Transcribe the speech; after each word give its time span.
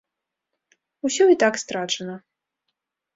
Усё 1.09 1.27
і 1.33 1.37
так 1.43 1.59
страчана. 1.63 2.15